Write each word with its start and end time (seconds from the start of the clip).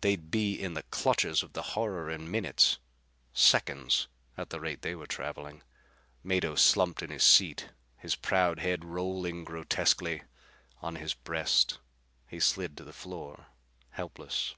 They'd 0.00 0.32
be 0.32 0.60
in 0.60 0.74
the 0.74 0.82
clutches 0.82 1.44
of 1.44 1.52
the 1.52 1.62
horror 1.78 2.10
in 2.10 2.28
minutes, 2.28 2.78
seconds, 3.32 4.08
at 4.36 4.50
the 4.50 4.58
rate 4.58 4.82
they 4.82 4.96
were 4.96 5.06
traveling. 5.06 5.62
Mado 6.24 6.56
slumped 6.56 7.04
in 7.04 7.10
his 7.10 7.22
seat, 7.22 7.68
his 7.96 8.16
proud 8.16 8.58
head 8.58 8.84
rolling 8.84 9.44
grotesquely 9.44 10.24
on 10.82 10.96
his 10.96 11.14
breast. 11.14 11.78
He 12.26 12.40
slid 12.40 12.76
to 12.78 12.84
the 12.84 12.92
floor, 12.92 13.46
helpless. 13.90 14.56